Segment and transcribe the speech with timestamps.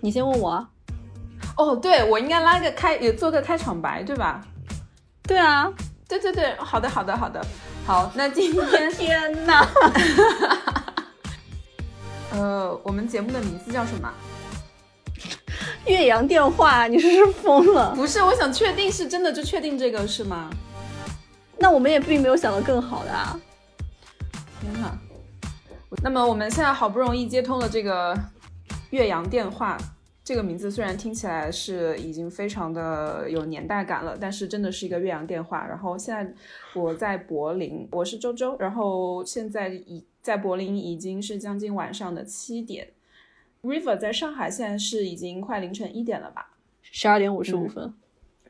[0.00, 0.68] 你先问我。
[1.56, 4.46] 哦，对，我应该拉个开，也做个开场白，对吧？
[5.22, 5.72] 对啊，
[6.06, 7.44] 对对对，好的好的好的，
[7.86, 9.66] 好，那今天 天哪，
[12.34, 14.12] 呃，我们节目的名字叫什么？
[15.86, 17.94] 岳阳电话，你是不是疯了？
[17.94, 20.50] 不是，我想确定是真的就确定这个是吗？
[21.58, 23.38] 那我们也并没有想到更好的啊。
[24.60, 24.98] 天哪，
[26.02, 28.18] 那么我们现在好不容易接通了这个
[28.90, 29.78] 岳阳电话。
[30.24, 35.66] 这个名字虽然听起来是已经非常的有年代感了，但是真的是一个岳阳电话。
[35.66, 36.34] 然后现在
[36.74, 42.88] 我在柏林，我是周周，然后现在已在柏林已经是将近晚上的七点。
[43.62, 46.56] River 在上海现在是已经快凌晨一点了吧？
[46.80, 47.92] 十二点五十五分。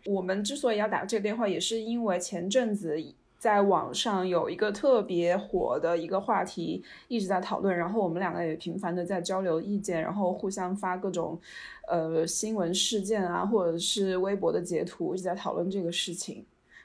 [0.07, 2.97] 我们之所以要打这个电话，也是因为前阵子。
[3.37, 11.39] 在网上有一个特别火的一个话题，一直在讨论，然后我们两个也频繁的在交流意见，然后互相发各种，
[11.87, 16.43] 呃，新闻事件啊，或者是微博的截图，一直在讨论这个事情。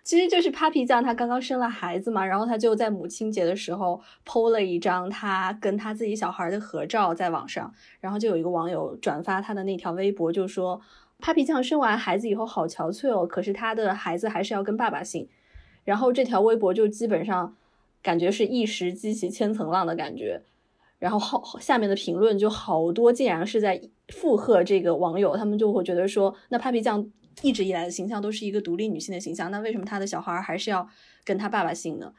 [0.09, 10.81] 其实就是 Papi 酱他刚刚生了孩子嘛，然后他就在母亲节的时候 PO 了一张他跟他自己小孩的合照在网上，然后就有一个网友转发他的那条微博，就说
[11.21, 15.29] Papi 酱生完孩子以后好憔悴哦，可是他的孩子还是要跟爸爸姓。
[15.83, 17.55] 然后这条微博就基本上
[18.01, 20.41] 感觉是一时激起千层浪的感觉，
[20.97, 30.87] 然后后下面的评论就好多，竟然是在附和这个网友，他们就会觉得说，那 Papi 酱一直以来的形象都是一个独立女性的形象，那为什么她的小孩还是要
[31.23, 32.13] 跟她爸爸姓呢？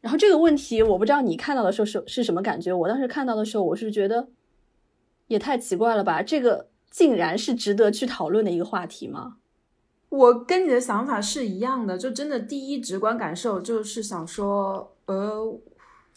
[0.00, 4.28] 然后这个问题我不知道你看到的时候是是什么感觉，我当时看到的时候，我是觉得
[5.26, 9.36] 也太奇怪了吧，这个竟然是值得去讨论的一个话题吗？
[10.08, 15.60] 我跟你的想法是一样的，就真的第一直观感受就是想说，呃，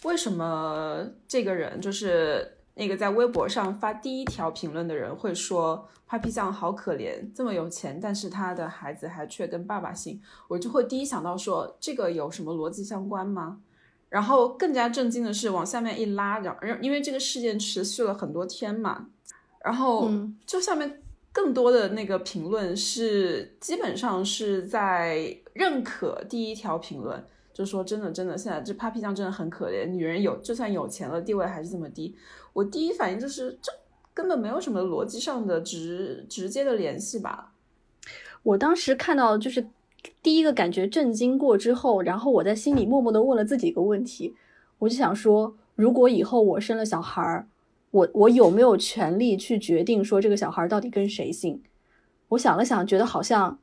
[0.04, 13.60] 为什么这个人就是那个在微博上发第一条评论的人会说 Papi 酱好可怜，这么有钱，但是他的孩子还却跟爸爸姓，我就会第一想到说这个有什么逻辑相关吗？
[14.10, 19.08] 然后更加震惊的是往下面一拉，然因为这个事件持续了很多天嘛，
[19.64, 20.10] 然后
[20.46, 21.00] 就下面。
[21.36, 32.16] 更多的那个评论是基本上是在认可第一条评论，就说真的真的，现在这 Papi 酱真的很可怜，女人有就算有钱了，地位还是这么低。
[32.52, 33.72] 我第一反应就是这
[34.14, 37.54] 根本没有什么逻辑上的直直接的联系吧。
[38.42, 39.66] 我当时看到就是
[40.22, 44.36] 第一个感觉震惊过之后，然后我在心里默默的问了自己一个问题，
[44.80, 47.48] 我就想说，如果以后我生了小孩儿。
[47.92, 51.62] 我我有没有权利去决定说这个小孩到底跟谁姓？
[52.30, 53.60] 我想了想，觉得好像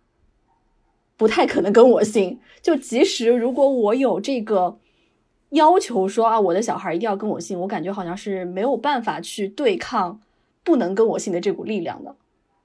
[1.20, 2.41] 不太可能跟我姓。
[2.62, 4.78] 就即使如果我有这个
[5.50, 10.19] 要求，说啊，我的小孩一定要跟我姓，我感觉好像是没有办法去对抗
[10.64, 12.16] 不能跟我姓的这股力量的。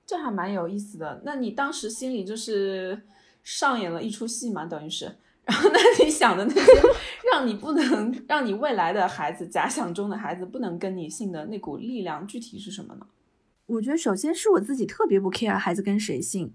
[0.05, 1.21] 这还蛮有意思的。
[1.25, 3.01] 那你当时心里就是
[3.43, 4.66] 上演了一出戏嘛？
[4.66, 5.13] 等于是。
[5.43, 6.61] 然后，那 你想的那些，
[7.33, 13.05] 让你不能让你未来的孩子假想中的孩子不能跟你姓的那股力量，具体是什么呢？
[13.66, 16.53] 我觉得首先是我自己特别不 care 孩子跟谁姓，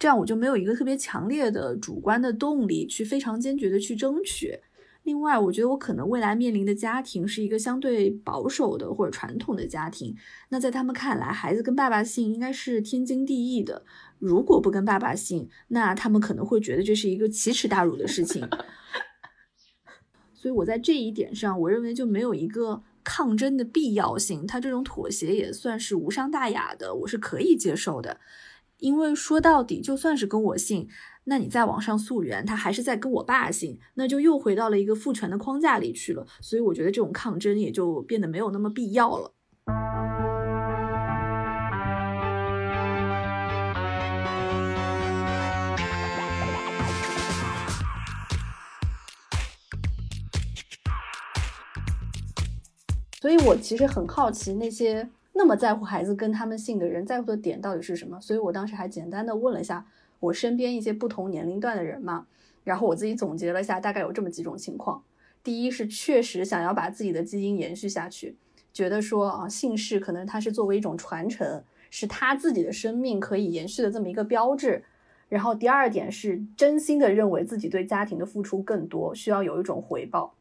[0.00, 4.58] 这样我就没有一个特别强烈的主观的动力去非常坚决的去争取。
[5.02, 10.16] 另外，我觉得我可能未来面临的家庭是一个相对保守的或者传统的家庭，
[10.48, 13.84] 那在他们看来，孩子跟爸爸姓应该是天经地义的。
[14.18, 18.46] 如果不跟爸爸姓，那他们可能会觉得这是一个奇耻大辱的事情。
[20.34, 24.46] 所以我在这一点上，我认为就没有一个抗争的必要性。
[24.46, 28.18] 他这种妥协也算是无伤大雅的，我是可以接受的。
[28.80, 30.88] 因为说到底，就算是跟我姓，
[31.24, 36.26] 那你在网上溯源，他还是在跟我爸姓，那就又回到了一个父权的框架里去了。
[36.40, 39.34] 所以我觉得这种抗争也就变得没有那么必要了。
[53.20, 58.20] 所以，我其实很好奇，那些那么在乎孩子跟他们姓的人，在乎的点到底是什么？
[58.20, 59.86] 所以我当时还简单的问了一下
[60.18, 62.26] 我身边一些不同年龄段的人嘛，
[62.64, 65.02] 然后我自己总结了一下，大概有这么几种情况：
[65.42, 68.36] 第一是确实想要把自己的基因延续下去，
[68.72, 74.82] 觉得说啊，姓氏可能它是作为一种传承，是他自己的生命可以延续的这么一个标志；
[75.28, 80.34] 然后第二点是真心的认为自己对家庭的付出更多，需要有一种回报。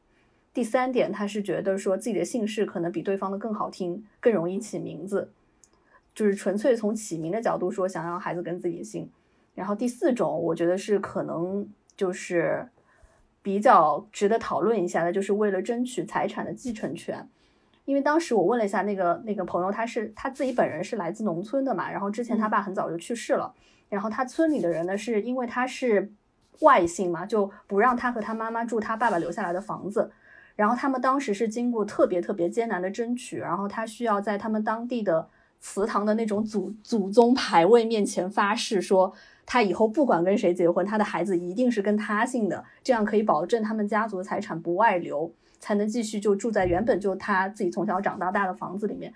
[0.54, 5.32] 第三点，他是觉得说自己的姓氏可能比对方的更好听，更容易起名字，
[6.16, 9.10] 就是纯粹从起名的角度说，想让孩子跟自己姓。
[9.54, 12.68] 然后第四种，我觉得是可能就是
[13.42, 17.30] 比较值得讨论一下的，就是为了争取财产的继承权。
[17.86, 23.54] 因为当时我问了一下那个那个朋友，他是他自己本人是来自农村的嘛，然后之前他爸很早就去世了，
[23.90, 26.12] 然后他村里的人呢，是因为他是
[26.60, 30.12] 外姓嘛，就不让他和他妈妈住他爸爸留下来的房子。
[30.60, 35.26] 然后他们当时是经过特别特别艰难的争取，然后他需要在他们当地的
[35.62, 39.14] 祠堂的那种祖祖宗牌位面前发誓，说
[39.46, 49.14] 他以后不管跟谁结婚，他的孩子一定是跟他姓的，这样可以保证他们家族的财产不外流，才能继续就住在原本就他自己从小长到大的房子里面。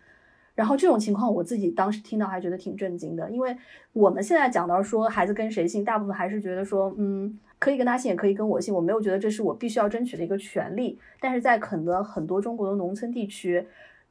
[0.55, 3.55] 然后这种情况，我自己当时听到还觉得挺震惊的，因为
[3.91, 10.99] 我们现在讲到说孩子跟谁姓，大部分还是觉得说，嗯，可以跟他姓，也可以跟我姓，我没有觉得这是我必须要争取的一个权利。
[11.19, 13.65] 但是在肯德很多中国的农村地区，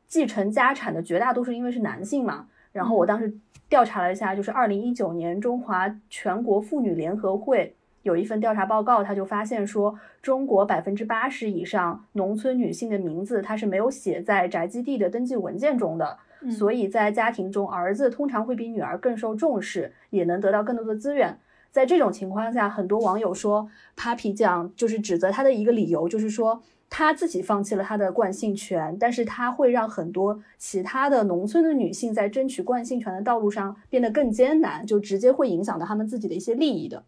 [0.09, 2.49] 继承家产的绝大多数因为是男性嘛。
[2.73, 3.33] 然后我当时
[3.69, 7.73] 调查了一下，就是二零一九年中华全国妇女联合会
[8.03, 16.19] 有一份调查报告，他就发现说，中国百分之八十以上农村女性的名字，她是没有写在宅基地的登记文件中的。
[16.50, 21.39] 所以在家庭中，儿子通常会比女儿更受重视，也能得到更多的资源。
[21.71, 37.03] 在这种情况下，很多网友说，Papi 酱就是指责他的一个理由，就是说他自己放弃了他的惯性权，但是他会让很多其他的农村的女性在争取惯性权的道路上变得更艰难，就直接会影响到他们自己的一些利益的。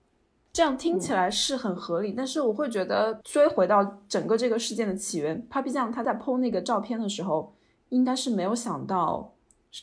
[0.53, 7.53] 这样听起来是很合理，但是我会觉得追回到整个这个事件的起源，Papi 酱他在 PO 那个照片的时候。
[7.91, 9.33] 应该是没有想到，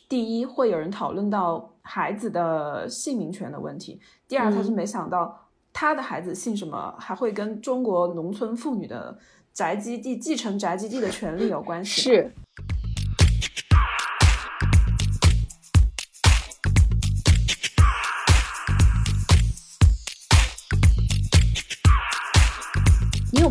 [0.08, 9.18] 第一会有人讨论到孩子的姓名权的问题，第二他是没想到他的孩子姓什么还会跟中国农村妇女的
[9.54, 12.02] 宅基地继承宅基地的权利有关系。
[12.02, 12.32] 是。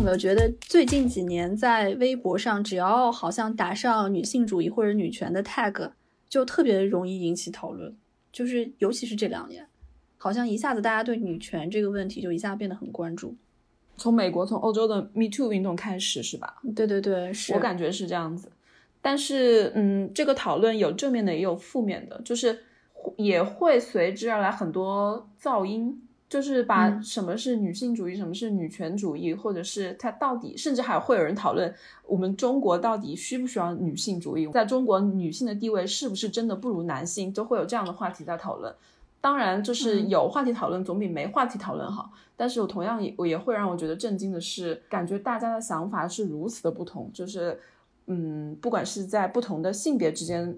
[0.01, 5.91] 没有觉得最近几年在微博上，只要好像打上女性主义或者女权的 tag，
[6.27, 7.95] 就特别容易引起讨论。
[8.31, 9.67] 就是尤其是这两年，
[10.17, 13.35] 好像一下子大家对女权这个问题就一下变得很关注。
[13.97, 16.61] 从美国、从欧洲的 Me Too 运动开始，是吧？
[16.75, 18.51] 对对对，是我感觉是这样子。
[19.01, 22.57] 但是，嗯，这个讨论有正面的，也有负面的，就是
[23.17, 26.01] 也会随之而来很多噪音。
[26.31, 31.75] 就是把什么是女性主义，什么是女权主义，或者是它到底，甚至还会有人讨论
[32.07, 38.73] 我们中国到底需不需要女性主义，在中国女性的地位是不是真的不如男性，都会有这样的话题在讨论。
[39.19, 42.09] 当然，就是有话题讨论总比没话题讨论好。
[42.37, 47.59] 但是我同样也也会让我觉得震惊的是，感觉大家的想法是如此的不同，就是
[48.05, 50.57] 嗯，不管是在不同的性别之间。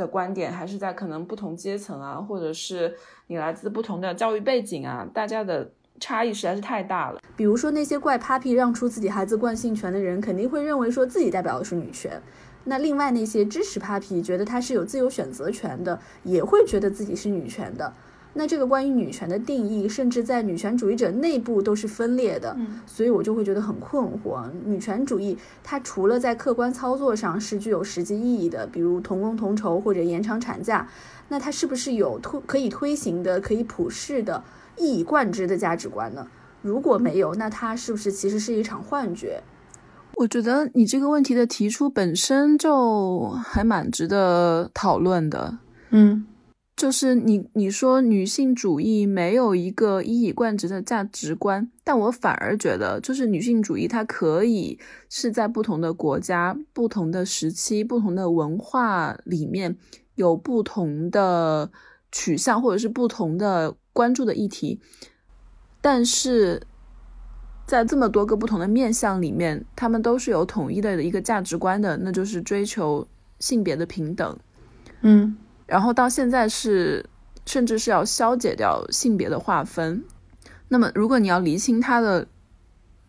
[0.00, 5.70] 的观点，还是在可能不同阶层啊，或者是你来自不同的教育背景啊，大家的
[6.00, 7.20] 差异实在是太大了。
[7.36, 12.20] 比如说那些怪 Papi 让出自己孩子惯性权的人，肯定会认为说自己代表的是女权。
[12.64, 17.92] 那另外那些支持 Papi，觉得他是有自由选择权的，也会觉得自己是女权的。
[18.32, 22.56] 那这个关于女权的定义，甚至在女权主义者内部都是分裂的，
[22.86, 24.40] 所以我就会觉得很困惑。
[24.64, 30.88] 女权主义它除了在客观操作上是具有实际意义的，比如同工同酬或者延长产假，
[31.28, 34.42] 那它是不是有推可以推行的、可以普世的、
[34.76, 36.24] 一以贯之的价值观呢？
[36.62, 39.42] 如果没有，那它是不是其实是一场幻觉？
[40.14, 45.58] 我觉得你这个问题的提出本身就还蛮值得讨论的。
[45.90, 46.26] 嗯。
[46.80, 54.78] 就是你你说女性主义没有一个一以贯之的价值观，但我反而觉得，就是女性主义它可以
[55.10, 59.76] 是在不同的国家、不同的时期、不同的文化里面
[60.14, 61.70] 有不同的
[62.10, 64.80] 取向，或者是不同的关注的议题，
[65.82, 66.62] 但是
[67.66, 73.06] 在这么多个不同的面向里面，他们都是有统一的一个价值观的，那就是追求
[73.38, 74.38] 性别的平等。
[75.02, 75.36] 嗯。
[75.70, 77.06] 然后到现在是，
[77.46, 80.02] 甚至是要消解掉性别的划分。
[80.66, 82.26] 那么，如果你要厘清它的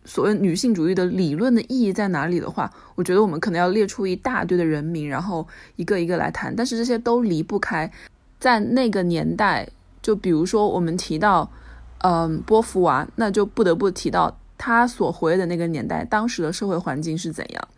[0.04, 6.54] 所谓女性主义的理论的意义在哪里的话，我觉得我们可能要列出一大堆的人名，然后一个一个来谈。
[6.54, 7.90] 但是这些都离不开
[8.38, 9.68] 在那个年代，
[10.00, 11.50] 就比如说我们提到，
[11.98, 17.68] 嗯，波伏娃，那就不得不提到他所活跃的那个年代，当时的社会环境是怎样。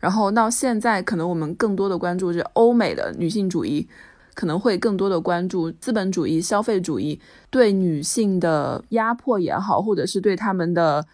[0.00, 3.88] 然后到现在，可能我们更多的关注是欧美的女性主义。
[4.34, 11.06] 可能会更多的关注资本主义、消费主义对女性的压迫也好，或者是对他们的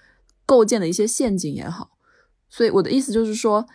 [0.45, 1.91] 构建的一些陷阱也好。
[2.49, 3.67] 所以我的意思就是说，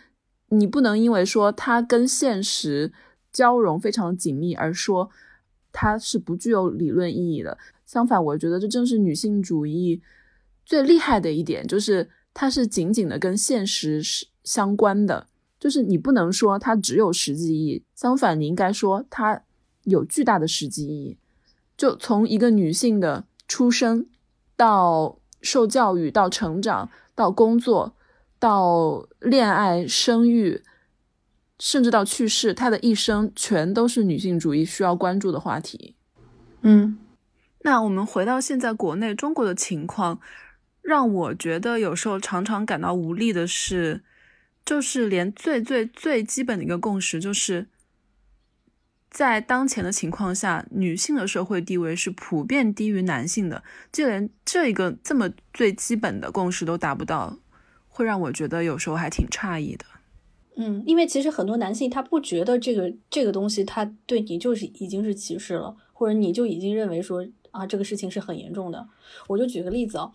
[0.50, 2.92] 你不能因为说它跟现实
[3.32, 5.08] 交融非常紧密而说
[5.72, 7.56] 它是不具有理论意义的。
[7.86, 10.02] 相反，我觉得这正是女性主义
[10.64, 15.28] 最厉害的一点，就是它是紧紧的跟现实是相关的。
[15.58, 19.42] 就是你不能说它只有实际意义，相反，你应该说它
[19.84, 21.16] 有巨大的实际意义。
[21.78, 24.06] 就从一个女性的出生
[24.54, 27.94] 到受教育，到成长，到工作，
[28.38, 30.62] 到恋爱、生育，
[31.58, 35.96] 甚至到去世，她的一生全都是女性主义需要关注的话题。
[36.60, 36.98] 嗯，
[37.62, 40.20] 那我们回到现在国内中国的情况，
[40.82, 44.02] 让我觉得有时候常常感到无力的是。
[44.66, 47.68] 就是连最最最基本的一个共识，就是
[49.08, 53.62] 在当前的情况下，女性的社会地位是普遍低于男性的。
[53.92, 57.38] 就连这一个这么最基本的共识都达不到，
[57.88, 59.84] 会让我觉得有时候还挺诧异的。
[60.56, 68.88] 嗯，因为其实很多男性他不觉得这个这个东西他对你就是已经是歧视了，或者你就已经认为说啊这个事情是很严重的。
[69.28, 70.10] 我就举个例子啊。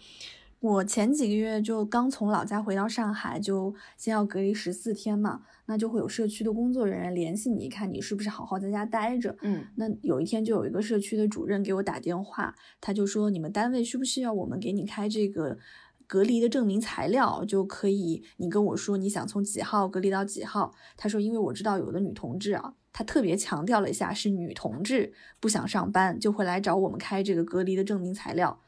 [0.61, 9.35] 我前几个月就刚从老家回到上海，就先要隔离十四天嘛，那就会有社区的工作人员联系你，看你是不是好好在家待着。
[9.41, 15.57] 嗯，那有一天就有一个社区的主任给我打电话，他就说你们单位需不需要我们给你开这个
[16.05, 20.75] 隔离的证明材料，就可以你跟我说你想从几号隔离到几号。
[20.95, 28.59] 他说因为我知道有的女同志啊，他特别强调了一下是女同志不想上班，就会来找我们开这个隔离的证明材料。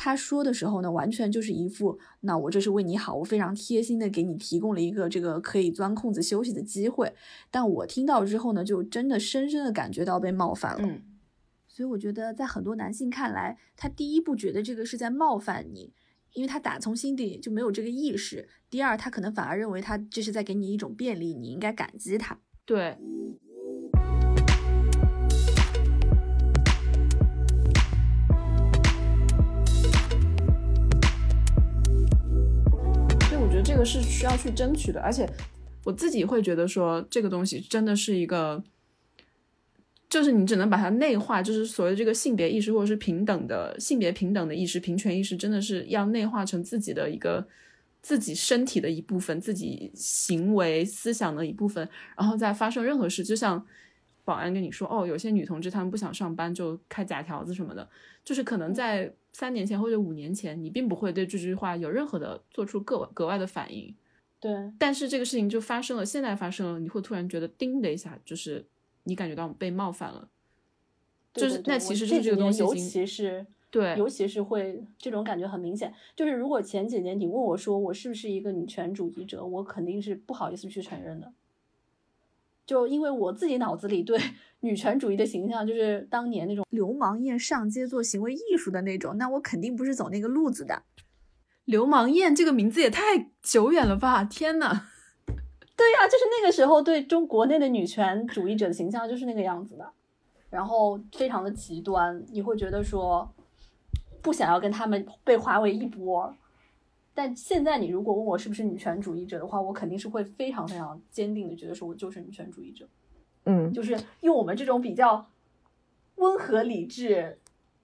[0.00, 7.12] 他说的时候呢，完全就是一副，那我这是为你好，我非常贴心的给你提供了一个这个可以钻空子休息的机会。
[7.50, 10.86] 但我听到之后呢，就真的深深的感觉到被冒犯了。
[10.86, 11.02] 嗯，
[11.66, 15.92] 所以我觉得在很多男性看来，他第一不觉得这个是在冒犯你，
[16.32, 18.48] 因为他打从心底就没有这个意识。
[18.70, 22.38] 第二，他可能反而认为他这是在给你一种便利，你应该感激他。
[22.64, 22.96] 对。
[33.68, 35.28] 这个是需要去争取的，而且
[35.84, 38.64] 我自己会觉得说，这个东西真的是一个，
[40.08, 47.46] 就是你只能把它内化，就是所谓这个性别意识或者是平等的性别平等的意识、平权意识，真的是要内化成自己的一个
[48.00, 53.62] 自己身体的一部分、自己行为思想的一部分，然后再发生任何事，就像
[54.28, 57.88] 保安跟你说，哦，有些女同志她们不想上班就开假条子什么的，
[58.24, 59.14] 就是可能在。
[59.30, 63.94] 三年前或者五年前，你并不会对这句话有任何的做出格格外的反应，
[64.40, 64.50] 对。
[64.76, 68.66] 但是这个事情就发生了，现在发生了，你会突然觉得叮的一下，就是
[69.04, 70.28] 你感觉到被冒犯了，
[71.32, 75.94] 就是那其实就是这个东西，尤其是对，尤其是会这种感觉很明显。
[76.16, 81.32] 就是如果前几年你问我说我是不是一个女权主义者，我肯定是不好意思去承认的。
[82.68, 84.20] 就因为我自己脑子里对
[84.60, 90.82] 女权主义的形象，就是当年那种流氓艳上街做行为艺术的那种，那我肯定不是走那个路子的。
[91.64, 94.22] 流氓艳这个名字也太久远了吧！
[94.22, 94.88] 天呐，
[95.74, 99.90] 对呀，就是那个时候对中国内的女权主义者的形象就是那个样子的，
[100.50, 103.34] 然后非常的极端，你会觉得说
[104.20, 106.34] 不想要跟他们被划为一波。
[107.18, 112.86] 但现在你如果问我是不是女权主义者的话，我肯定是会非常非常坚定的觉得说我就是女权主义者，
[113.46, 115.28] 嗯，就是用我们这种比较
[116.14, 117.36] 温和理智、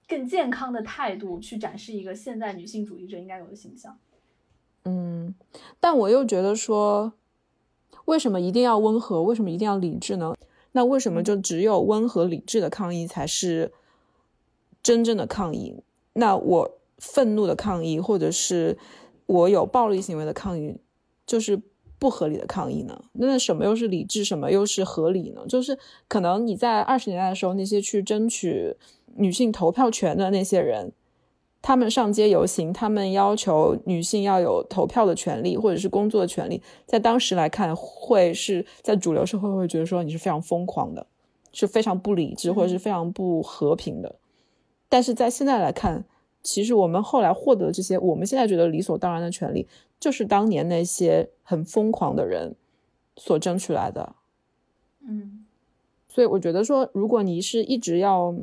[0.07, 3.97] 更健康的态度去展示一个现代女性主义者应该有的形象。
[4.85, 5.35] 嗯，
[5.81, 7.11] 但我又觉得说，
[8.05, 9.21] 为什么一定要温和？
[9.21, 10.33] 为什么一定要理智呢？
[10.71, 13.73] 那为什么就只有温和理智的抗议才是
[14.81, 15.83] 真正的抗议？
[16.13, 18.77] 那我愤怒的抗议，或者是？
[19.27, 20.77] 我有暴力行为的抗议，
[21.25, 21.59] 就是
[21.97, 23.05] 不合理的抗议呢？
[23.13, 25.41] 那什么又是理智，什么又是合理呢？
[25.47, 25.77] 就是
[26.07, 28.75] 可能你在二十年代的时候，那些去争取
[29.15, 30.91] 女性投票权的那些人，
[31.61, 41.07] 他们上街游行，他们要求女性要有投票的权利，或者是工作的权利，在当时来看，会是在主流社会会觉得说你是非常疯狂的，
[41.51, 44.15] 是非常不理智，或者是非常不和平的。
[44.87, 46.05] 但是在现在来看。
[46.45, 49.67] 其实我们后来获得这些，我们现在觉得理所当然的权利，
[49.99, 52.55] 就是当年那些很疯狂的人
[53.17, 54.15] 所争取来的。
[55.01, 55.43] 嗯，
[56.07, 58.35] 所以我觉得说，如果你是一直要，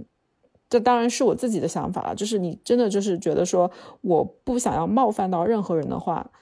[0.68, 6.32] 这当然是我自己的想法了，就是你真的就是觉得说，我不想要冒犯到任何人的话，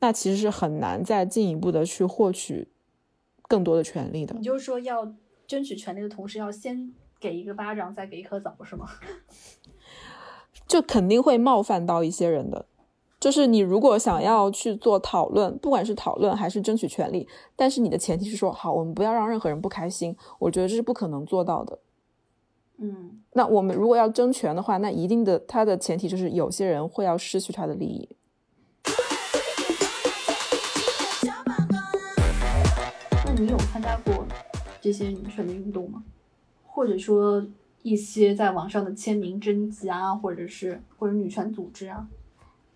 [0.00, 2.68] 那其实是很难再进一步的去获取
[3.42, 4.34] 更多的权利的。
[4.34, 5.14] 你就是说，要
[5.46, 6.90] 争取权利的同时，要先
[7.20, 8.88] 给一个巴掌，再给一颗枣，是吗？
[10.72, 12.64] 就肯定会冒犯到一些人的，
[13.20, 21.78] 就是你如果想要去做讨论，不管是讨论还是争取权利，但是你的前提是说，好，我们不要让任何人不开心，我觉得这是不可能做到的。
[22.78, 28.08] 嗯，那我们如果要争权的话，那一定的它的前提就是有些人会要失去他的利益。
[33.26, 34.24] 那你有参加过
[34.80, 36.02] 这些女权的运动吗？
[36.64, 37.44] 或者说
[37.82, 42.06] 一些在网上的签名征集啊，或者是或者女权组织啊？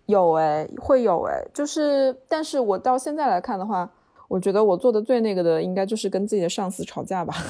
[0.05, 3.91] 有哎，会有哎，就是，但是我到现在来看的话，
[4.27, 7.35] 我觉得我做的最那个的，应该就是跟自己的上司吵架吧。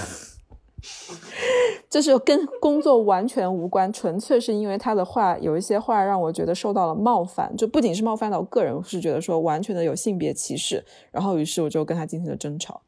[1.90, 12.82] 就是跟工作完全无关，纯粹是因为他的话有一些话让我觉得受到了冒犯，就不仅是冒犯到个人，是觉得说完全的有性别歧视，然后于是我就跟他进行了争吵。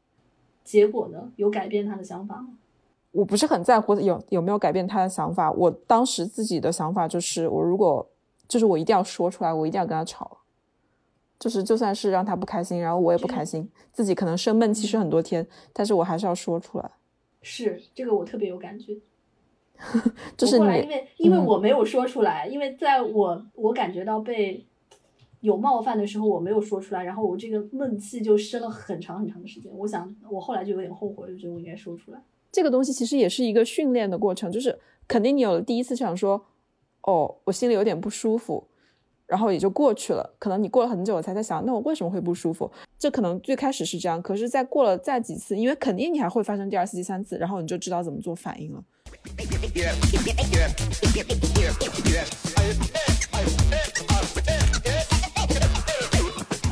[0.62, 1.32] 结果呢？
[1.36, 2.48] 有改变他的想法吗？
[3.12, 8.08] 我不是很在乎有有没有改变他的想法，我当时自己的想法就是，我如果
[8.46, 10.38] 就是我一定要说出来，我一定要跟他吵，
[11.38, 16.90] 就是就算是让他不开心，然后我也不开心，自己可能生闷气是很多天，但是我还是要说出来。
[17.42, 18.96] 是这个我特别有感觉，
[20.36, 24.64] 就是你，因为因为我没有说出来，因为在我我感觉到被
[25.40, 29.72] 有冒犯的时候，我没有说出来，然后我这个闷气就生了很长很长的时间。
[29.74, 32.22] 我想我后来就有点后悔，就觉得我应该说出来。
[32.52, 36.46] 这个东西其实也是一个训练的过程，就是肯定你有了第一次想说，
[37.02, 38.66] 哦，我心里有点不舒服。
[39.26, 42.68] 然后也就过去了，可能你过了很久才在想，那我为什么会不舒服？
[42.98, 48.82] 这可能最开始是这样，可是再过了再几次，因为肯定你还会发生第二次、第三次，然后你就知道怎么做反应了。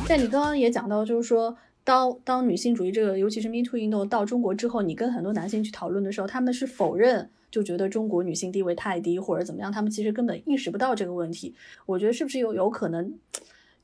[0.05, 1.55] 但你刚刚也讲到，就是说，
[1.89, 7.31] 当当女性主义这个，尤其是 Me Too 运动到中国之后，你跟很多男性去讨论的时候，他们是否认。
[7.49, 11.55] 就觉得中国女性地位太低或者怎么样，他们其实根本意识不到这个问题。
[11.87, 13.17] 我觉得是不是有有可能，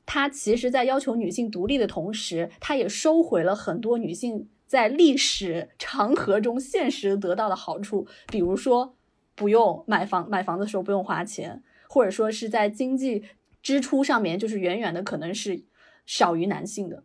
[0.06, 8.94] 他其实在要求女性独立的同时，他也收回了很多女性在历史长河中现实得到的好处，比如说
[9.34, 13.24] 不用买房买房的时候不用花钱，或者说是在经济
[13.60, 15.64] 支出上面就是远远的可能是
[16.06, 17.02] 少于男性的。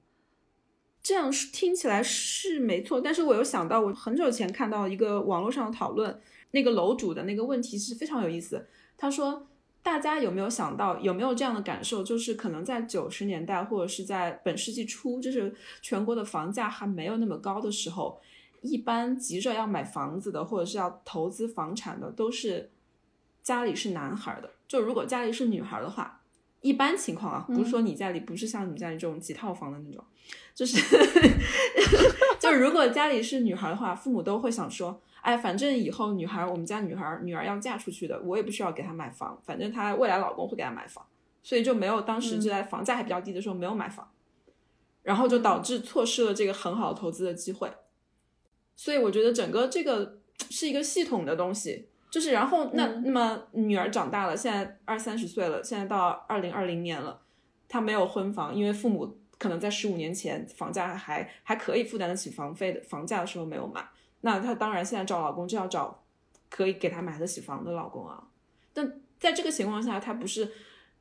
[1.03, 6.19] 这样听起来是没错，但是我又想到我很久前看到一个网络上的讨论。
[6.53, 8.67] 那个楼主的那个问题是非常有意思。
[8.97, 9.47] 他说
[9.81, 18.19] ：“大家有没有想到，有没有这样的感受，就是可能在九十年代或者是在本世纪初，就是全国的房价还没有那么高的时候，
[18.61, 22.69] 一般急着要买房子的或者是要投资房产的，都是
[23.41, 24.51] 家里是男孩的。
[24.67, 26.20] 就如果家里是女孩的话，
[26.61, 30.03] 一般情况啊，不是说你家里不是像你家里这种几套房的那种，
[30.55, 30.77] 就是
[32.39, 41.05] 就如果家里是女孩的话，父母都会想说。”哎，反正以后女孩，我们家女孩女儿要嫁出去的，我也不需要给她买房，反正她未来老公会给她买房，
[41.43, 44.09] 所以就没有当时就在房价还比较低的时候没有买房，
[45.03, 47.71] 然后就导致错失了这个很好的投资的机会。
[48.75, 50.17] 所以我觉得整个这个
[50.49, 57.21] 是一个系统的东西，就是然后那那么女儿长大了，现在二三十岁了，现在到二零二零年了，
[57.69, 63.83] 她没有婚房，因为父母可能在十五年前房价还还可以负担得起房费的房价的时候没有买。
[64.19, 66.03] 那她当然现在找老公就要找
[66.49, 68.21] 可以给她买得起房的老公啊，
[68.73, 70.51] 但在这个情况下，她不是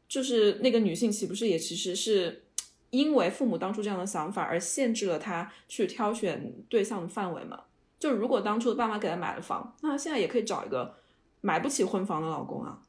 [0.09, 2.45] 就是那个女性岂不是也其实是
[2.91, 7.65] 因为父母当初这样的想法而限制了她去挑选对象的范围吗？
[7.99, 11.00] 就如果当初的爸妈给她买了房，那她现在也可以找一个
[11.41, 12.81] 买不起婚房的老公啊。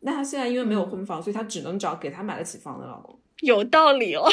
[0.00, 3.18] 那她现在因为没有婚房，所以她只能找给她买得起房的老公。
[3.40, 4.28] 有道理哦。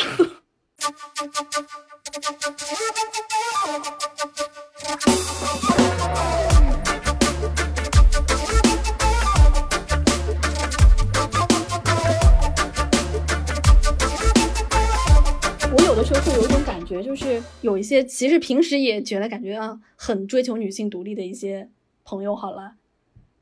[15.72, 21.70] 我有的时候会有一种感觉，就是有一些其实平时也觉得感觉啊很追求女性独立的一些
[22.04, 22.76] 朋友，好了，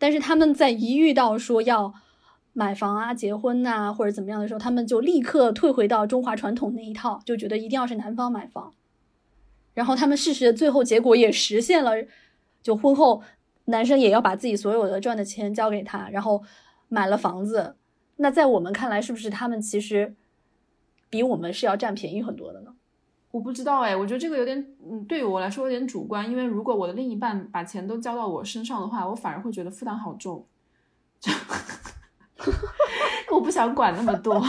[0.03, 1.93] 但是他们在一遇到说要
[2.51, 8.73] 买房啊、结婚呐或者怎么样的时候，他们就立刻退回到中华传统那一套，就觉得一定要是男方买房。
[9.73, 11.93] 然后他们事实的最后结果也实现了，
[12.61, 13.23] 就婚后
[13.63, 16.43] 男生也要把自己所有的赚的钱交给他，然后
[16.89, 17.77] 买了房子。
[18.17, 20.13] 那在我们看来，是不是他们其实
[21.09, 22.72] 比我们是要占便宜很多的呢？
[23.33, 26.29] 我不知道哎，我觉得这个有点，嗯，对于我来说有点主观。
[26.29, 30.45] 因为如果我的另一半把钱都交到我身上的话，我反而会觉得负担好重，
[31.19, 31.31] 就
[33.33, 34.39] 我不想管那么多。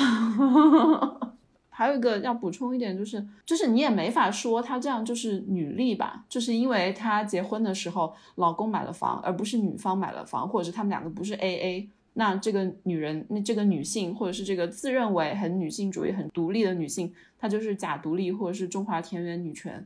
[1.70, 19.84] 还有一个要补充一点，就是就是你也没法说她这样就是女力吧，就是因为她结婚的时候老公买了房，而不是女方买了房，或者是他们两个不是 A A，那这个女人，那这个女性，或者是这个自认为很女性主义、很独立的女性，她就是假独立，或者是中华田园女权，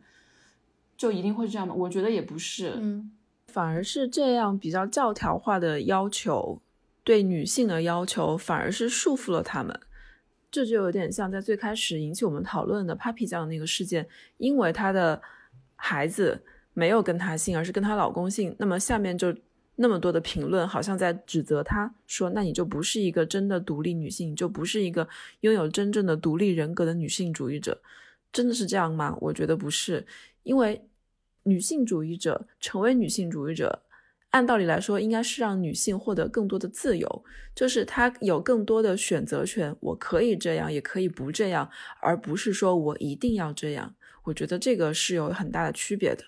[0.94, 1.74] 就一定会这样吗？
[1.74, 3.10] 我觉得也不是，嗯，
[3.46, 6.60] 反而是这样比较教条化的要求，
[7.02, 9.74] 对女性的要求，反而是束缚了她们。
[10.50, 15.18] 这就有点像在最开始引起我们讨论的 Papi 酱的那个事件，因为她的
[15.76, 16.42] 孩子
[16.74, 19.34] 没有跟她姓，而是跟她老公姓，那么下面就。
[19.80, 25.08] 那么多的评论，好像在指责她，说那你就不是一个真的独立女性，就不是一个
[25.42, 27.80] 拥有真正的独立人格的女性主义者，
[28.32, 29.16] 真的是这样吗？
[29.20, 30.04] 我觉得不是，
[30.42, 30.84] 因为
[31.44, 33.80] 女性主义者成为女性主义者，
[34.30, 43.94] 按道理来说，应该是让女性获得更多的自由，就是她有更多的选择权，我可以这样，也可以不这样，而不是说我一定要这样。
[44.24, 46.24] 我觉得这个是有很大的区别的。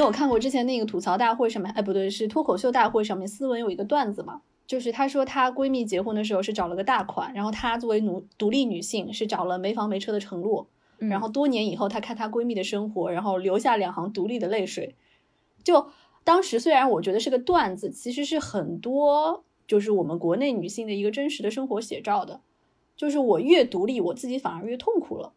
[0.00, 1.72] 有看过之前那个吐槽大会上面？
[1.72, 14.94] 哎，不对，是脱口秀大会上面，思文有一个段子嘛，就是她说她闺蜜结婚的时候是找了个大款，然后她作为独独立女性是找了没房没车的程洛，然后多年以后她看她闺蜜的生活，然后留下两行独立的泪水。
[15.64, 15.88] 就
[16.24, 22.40] 当时虽然我觉得是个段子，其实是很多就是我们国内女性的一个真实的生活写照的，
[22.96, 25.32] 就是我越独立，我自己反而越痛苦了。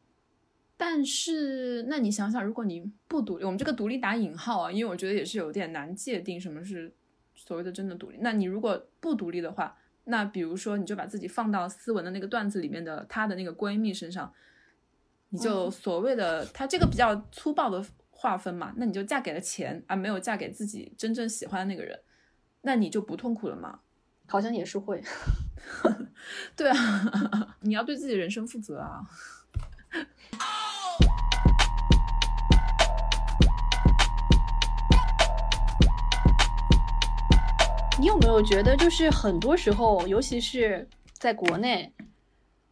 [0.85, 6.93] 但是，那你想想，如果你不独立，我们这个独立打引号啊，因为我觉得也是有点难界定什么是
[7.35, 8.17] 所谓的真的独立。
[8.19, 14.33] 那你如果不独立的话，那比如说，你就把自己放到思文的那个段子里面的她的那个闺蜜身上，
[15.29, 21.97] 你就所谓的她这个比较粗暴的划分嘛，那你就嫁给了钱，而没有嫁给自己真正喜欢的那个人，
[22.63, 23.79] 那你就不痛苦了吗？
[24.27, 25.01] 好像也是会，
[26.57, 28.99] 对啊， 你要对自己人生负责啊。
[38.03, 41.89] 你有没有觉得，就是很多时候，尤其是在国内，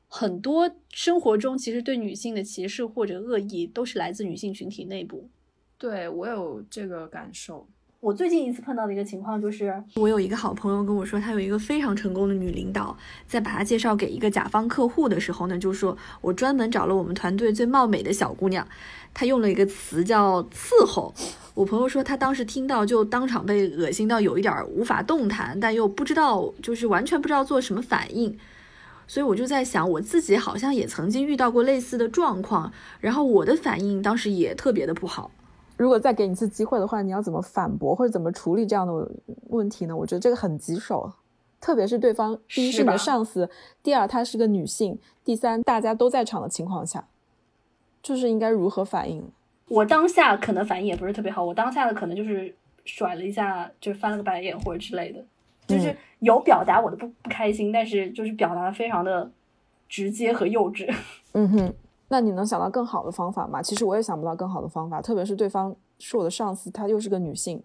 [0.09, 5.29] 很多生活中其实对女性的歧视或者恶意，都是来自女性群体内部。
[5.77, 7.65] 对我有这个感受。
[8.01, 18.67] 我最近一次碰到的一个情况就是，我有一个好朋友跟我说，他有一个非常成功的女领导，在把她介绍给一个甲方客户的时候呢，就说我专门找了我们团队最貌美的小姑娘，
[19.13, 21.13] 她用了一个词叫伺候。
[21.53, 28.35] 我朋友说，他当时听到就当场被恶心到有一点无法动弹，但又不知道，就是完全不知道做什么反应。
[29.05, 35.29] 所以我就在想，我自己好像也曾经遇到过类似的状况，然后我的反应当时也特别的不好。
[35.81, 39.11] 如果再给你一次机会的话，你要怎么反驳或者怎么处理这样的
[39.49, 39.97] 问题呢？
[39.97, 41.11] 我觉得这个很棘手，
[41.59, 43.49] 特别是对方第一是你的上司，
[43.81, 47.03] 第二她是个女性，第三大家都在场的情况下，
[48.03, 49.27] 就是应该如何反应？
[49.69, 52.53] 我当下可能反应也不是特别好，我当下的可能就是
[52.85, 55.25] 甩了一下，就翻了个白眼或者之类的，
[55.65, 59.31] 就是有表达我的不不开心，但是就是表达的非常的
[59.89, 60.93] 直接和幼稚。
[61.31, 61.73] 嗯哼。
[62.11, 63.61] 那你能想到更好的方法吗？
[63.61, 67.63] 其实我也想不到更好的方法，特别是对方是我的上司，她又是个女性，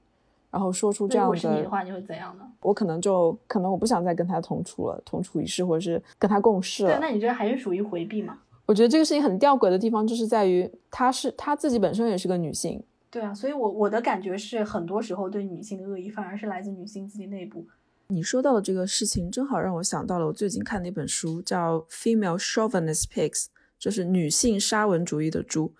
[0.52, 1.34] 然后说出这样的。
[1.34, 2.44] 如果是你的话，你会怎样呢？
[2.60, 6.92] 我可能就可能我不想再跟她同处了，同处一室，或者是跟她共事了。
[6.92, 8.38] 对，那你这还是属于回避吗？
[8.66, 12.80] 我觉得这个事情很吊诡的地方，就是在于她是她自己本身也是个女性。
[13.10, 17.66] 对啊，所以我我的感觉是，很多时候对女性的恶意反而是来自女性自己内部。
[18.08, 23.46] 你说到的这个事情，正好让我想到了我最近看的一本书，叫《Female Chauvinist Pigs》。
[23.78, 25.74] 就是女性沙文主义的猪，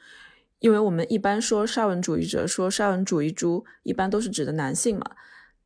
[0.58, 5.04] 因为我们一般说沙文主义者，说沙文主义猪，一般都是指的男性嘛。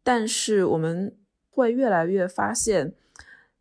[0.02, 1.14] 但是我们
[1.50, 2.92] 会越来越发现，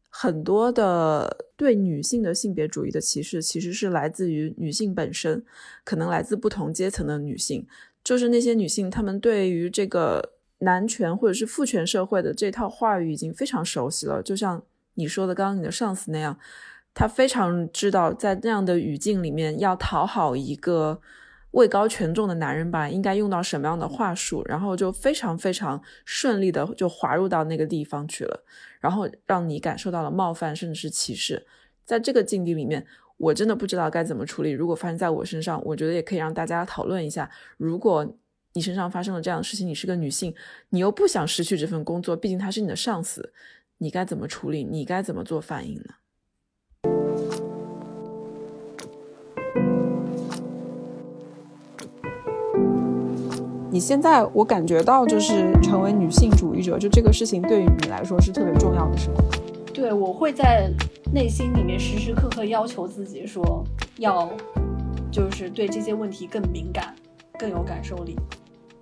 [0.08, 5.44] 很多的对女性的性别主义的歧视，其实是来自于女性本身，
[5.84, 7.68] 可能来自不同阶层的女性。
[8.04, 16.40] 就是那些女性，她们对于这个男权或者是父权社会的这套话语已经非常熟悉了，就像你说的，刚刚你的上司那样。
[16.94, 21.00] 他非常知道，在那样的语境里面，要讨好一个
[21.52, 28.44] 位高权重的男人吧，应该用到什么样的话术，然后就非常非常顺利的就滑入到那个地方去了，
[28.80, 31.46] 然后让你感受到了冒犯，甚至是歧视。
[31.86, 32.86] 在这个境地里面，
[33.18, 34.52] 我真的不知道该怎么处理。
[34.52, 38.06] 如果发生在我身上，我觉得也可以让大家讨论一下：如果
[38.54, 40.34] 你身上发生了这样的事情，你是个女性，
[40.70, 43.32] 你又不想失去这份工作，毕竟他是你的上司，
[43.78, 44.64] 你该怎么处理？
[44.64, 45.96] 你该怎么做反应呢？
[53.80, 59.24] 你现在我感觉到就是成为女性主义者，就这个事情对于你来说是特别重要的事吗。
[59.74, 60.70] 对我会在
[61.14, 63.64] 内心里面时时刻刻要求自己说，
[63.98, 64.30] 要
[65.10, 66.94] 就是对这些问题更敏感，
[67.40, 68.18] 更有感受力，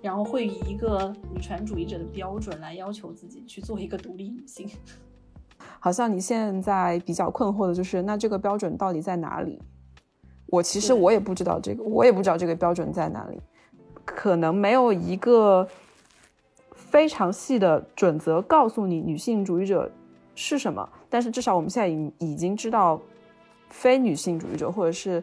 [0.02, 4.68] 然后会以一个女权主义者的标准来要求自己去做一个独立女性。
[5.78, 9.62] 好像你现在比较困惑的就是，那这个标准到底在哪里？
[10.46, 13.38] 我其实我也不知道这个，我也不知道这个标准在哪里，
[14.14, 15.66] 可能没有一个
[16.72, 19.90] 非常细的准则告诉你女性主义者
[20.34, 20.88] 是什么。
[21.08, 23.00] 但是至少我们现在已已经知道，
[23.70, 25.22] 非女性主义者或者是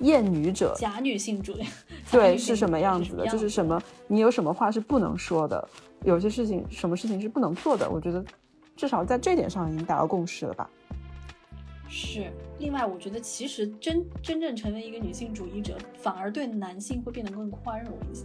[0.00, 1.64] 厌女者、假女性主义，
[2.10, 3.26] 对是什么样子的？
[3.26, 5.68] 就是什么，你有什么话是不能说的，
[6.04, 7.88] 有些事情，什么事情是不能做的？
[7.90, 8.24] 我觉得。
[8.76, 10.68] 至少在这点上已经达到共识了吧？
[11.88, 12.30] 是。
[12.58, 18.24] 另外，我觉得其实真真正成为一个女性主义者，反而对男性会变得更宽容一些，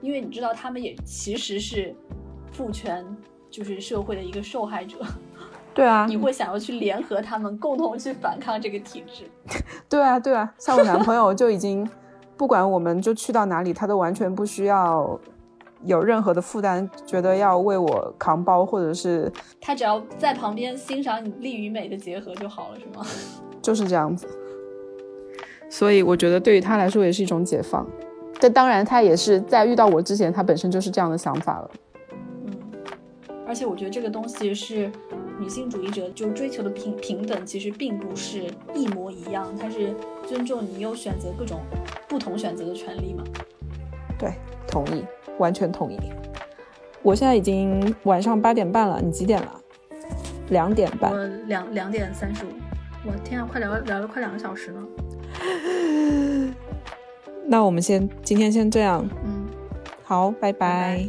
[0.00, 1.94] 因为你知道他们也其实是
[2.52, 3.04] 父权
[3.50, 4.98] 就是社会的一个受害者。
[5.74, 9.24] 对啊，你会想要去联合他们，共同去反抗这个体制。
[9.88, 11.88] 对啊，对啊，像我男朋友就已经
[12.36, 15.18] 不管我们就去到哪里，他都完全不需要。
[15.84, 23.06] 有任何的负担，觉得要为我扛包，或者是他只要在旁边欣赏你力与美的结合就好了，是吗？
[23.60, 24.26] 就是这样子。
[25.68, 27.86] 所以我觉得对于他来说也是一种解放。
[28.40, 31.70] 但当然，他也是在遇到我之前，他本身就是这样的想法了。
[32.46, 32.52] 嗯，
[33.46, 34.90] 而且我觉得这个东西是
[35.38, 38.44] 女性主义者就追求的平平等，其实并不是
[38.74, 39.94] 一模一样，它是
[40.26, 41.60] 尊重你有选择各种
[42.08, 43.24] 不同选择的权利嘛。
[44.18, 44.32] 对，
[44.66, 45.04] 同意。
[45.38, 45.98] 完全同意。
[47.02, 49.60] 我现在已经晚上八点半了，你几点了？
[50.48, 51.12] 两点半。
[51.12, 52.48] 我两两点三十五。
[53.06, 54.82] 我天啊，快聊聊了快两个小时了。
[57.46, 59.06] 那我们先今天先这样。
[59.24, 59.46] 嗯，
[60.02, 61.06] 好，拜拜。